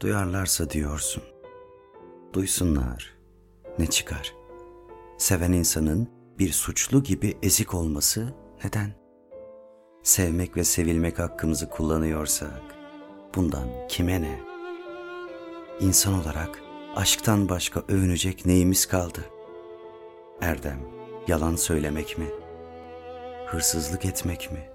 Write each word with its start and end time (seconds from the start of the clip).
Duyarlarsa 0.00 0.70
diyorsun. 0.70 1.22
Duysunlar. 2.32 3.14
Ne 3.78 3.86
çıkar? 3.86 4.34
Seven 5.18 5.52
insanın 5.52 6.08
bir 6.38 6.52
suçlu 6.52 7.02
gibi 7.02 7.38
ezik 7.42 7.74
olması 7.74 8.34
neden? 8.64 8.92
Sevmek 10.02 10.56
ve 10.56 10.64
sevilmek 10.64 11.18
hakkımızı 11.18 11.70
kullanıyorsak 11.70 12.62
bundan 13.34 13.68
kime 13.88 14.22
ne? 14.22 14.40
İnsan 15.80 16.20
olarak 16.20 16.62
aşktan 16.96 17.48
başka 17.48 17.80
övünecek 17.88 18.46
neyimiz 18.46 18.86
kaldı? 18.86 19.24
Erdem, 20.40 20.80
yalan 21.28 21.56
söylemek 21.56 22.18
mi? 22.18 22.26
Hırsızlık 23.46 24.04
etmek 24.04 24.52
mi? 24.52 24.70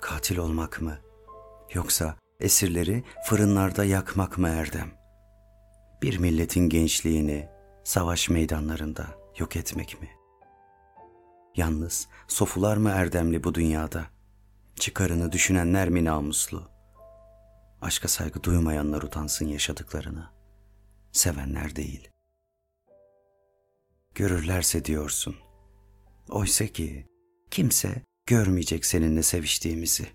Katil 0.00 0.38
olmak 0.38 0.80
mı? 0.80 0.98
Yoksa 1.74 2.16
esirleri 2.40 3.04
fırınlarda 3.26 3.84
yakmak 3.84 4.38
mı 4.38 4.48
Erdem? 4.48 4.90
Bir 6.02 6.18
milletin 6.18 6.68
gençliğini 6.68 7.48
savaş 7.84 8.28
meydanlarında 8.28 9.06
yok 9.38 9.56
etmek 9.56 10.00
mi? 10.02 10.08
Yalnız 11.56 12.08
sofular 12.28 12.76
mı 12.76 12.90
erdemli 12.90 13.44
bu 13.44 13.54
dünyada? 13.54 14.06
Çıkarını 14.76 15.32
düşünenler 15.32 15.88
mi 15.88 16.04
namuslu? 16.04 16.70
Aşka 17.82 18.08
saygı 18.08 18.42
duymayanlar 18.42 19.02
utansın 19.02 19.46
yaşadıklarını. 19.46 20.30
Sevenler 21.12 21.76
değil. 21.76 22.10
Görürlerse 24.14 24.84
diyorsun. 24.84 25.36
Oysa 26.28 26.66
ki 26.66 27.06
kimse 27.50 28.02
görmeyecek 28.26 28.86
seninle 28.86 29.22
seviştiğimizi. 29.22 30.06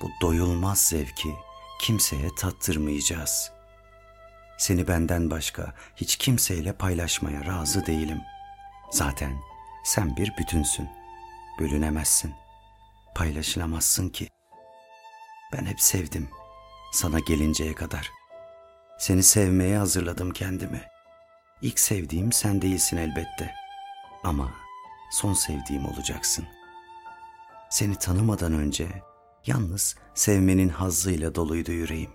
Bu 0.00 0.10
doyulmaz 0.22 0.78
zevki 0.78 1.34
kimseye 1.80 2.34
tattırmayacağız. 2.38 3.52
Seni 4.58 4.88
benden 4.88 5.30
başka 5.30 5.74
hiç 5.96 6.16
kimseyle 6.16 6.72
paylaşmaya 6.72 7.46
razı 7.46 7.86
değilim. 7.86 8.20
Zaten 8.90 9.40
sen 9.84 10.16
bir 10.16 10.36
bütünsün. 10.38 10.88
Bölünemezsin. 11.58 12.34
Paylaşılamazsın 13.14 14.08
ki. 14.08 14.28
Ben 15.52 15.66
hep 15.66 15.80
sevdim. 15.80 16.28
Sana 16.92 17.18
gelinceye 17.18 17.74
kadar. 17.74 18.10
Seni 18.98 19.22
sevmeye 19.22 19.78
hazırladım 19.78 20.30
kendimi. 20.32 20.82
İlk 21.62 21.78
sevdiğim 21.78 22.32
sen 22.32 22.62
değilsin 22.62 22.96
elbette. 22.96 23.54
Ama 24.24 24.54
son 25.12 25.32
sevdiğim 25.32 25.86
olacaksın. 25.86 26.46
Seni 27.70 27.96
tanımadan 27.96 28.52
önce 28.52 28.88
yalnız 29.46 29.96
sevmenin 30.14 30.68
hazzıyla 30.68 31.34
doluydu 31.34 31.72
yüreğim. 31.72 32.10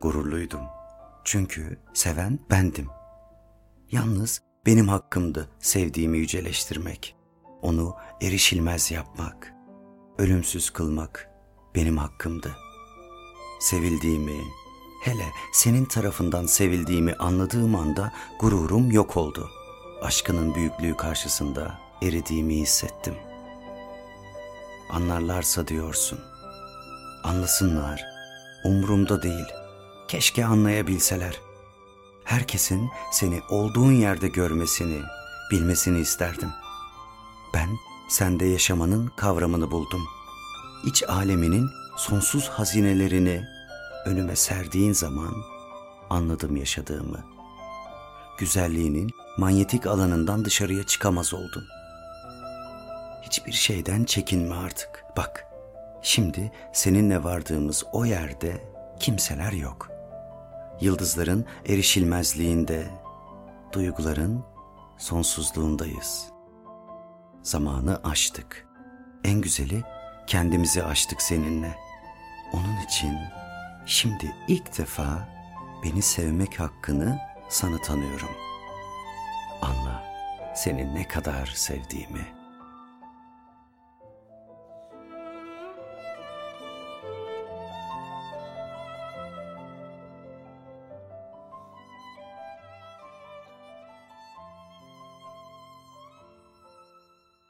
Gururluydum. 0.00 0.60
Çünkü 1.24 1.78
seven 1.94 2.38
bendim. 2.50 2.88
Yalnız 3.92 4.42
benim 4.66 4.88
hakkımdı 4.88 5.48
sevdiğimi 5.58 6.18
yüceleştirmek. 6.18 7.16
Onu 7.62 7.96
erişilmez 8.22 8.90
yapmak, 8.90 9.54
ölümsüz 10.18 10.70
kılmak 10.70 11.30
benim 11.74 11.98
hakkımdı. 11.98 12.56
Sevildiğimi, 13.60 14.40
hele 15.02 15.26
senin 15.52 15.84
tarafından 15.84 16.46
sevildiğimi 16.46 17.14
anladığım 17.14 17.74
anda 17.74 18.12
gururum 18.40 18.90
yok 18.90 19.16
oldu. 19.16 19.50
Aşkının 20.02 20.54
büyüklüğü 20.54 20.96
karşısında 20.96 21.78
eridiğimi 22.02 22.56
hissettim. 22.56 23.14
Anlarlarsa 24.90 25.68
diyorsun. 25.68 26.18
Anlasınlar. 27.26 28.04
Umurumda 28.64 29.22
değil. 29.22 29.46
Keşke 30.08 30.44
anlayabilseler. 30.44 31.40
Herkesin 32.24 32.90
seni 33.12 33.40
olduğun 33.50 33.92
yerde 33.92 34.28
görmesini, 34.28 35.02
bilmesini 35.50 36.00
isterdim. 36.00 36.48
Ben 37.54 37.68
sende 38.08 38.46
yaşamanın 38.46 39.06
kavramını 39.16 39.70
buldum. 39.70 40.02
İç 40.84 41.02
aleminin 41.08 41.70
sonsuz 41.96 42.48
hazinelerini 42.48 43.44
önüme 44.04 44.36
serdiğin 44.36 44.92
zaman 44.92 45.34
anladım 46.10 46.56
yaşadığımı. 46.56 47.24
Güzelliğinin 48.38 49.10
manyetik 49.38 49.86
alanından 49.86 50.44
dışarıya 50.44 50.86
çıkamaz 50.86 51.34
oldun. 51.34 51.64
Hiçbir 53.22 53.52
şeyden 53.52 54.04
çekinme 54.04 54.54
artık. 54.54 55.04
Bak, 55.16 55.46
şimdi 56.06 56.52
seninle 56.72 57.24
vardığımız 57.24 57.84
o 57.92 58.04
yerde 58.04 58.64
kimseler 59.00 59.52
yok. 59.52 59.90
Yıldızların 60.80 61.46
erişilmezliğinde, 61.68 62.86
duyguların 63.72 64.44
sonsuzluğundayız. 64.98 66.26
Zamanı 67.42 68.00
aştık. 68.04 68.66
En 69.24 69.40
güzeli 69.40 69.82
kendimizi 70.26 70.84
aştık 70.84 71.22
seninle. 71.22 71.76
Onun 72.52 72.76
için 72.84 73.16
şimdi 73.86 74.34
ilk 74.48 74.78
defa 74.78 75.28
beni 75.84 76.02
sevmek 76.02 76.60
hakkını 76.60 77.18
sana 77.48 77.78
tanıyorum. 77.78 78.30
Anla 79.62 80.04
seni 80.54 80.94
ne 80.94 81.08
kadar 81.08 81.46
sevdiğimi.'' 81.46 82.35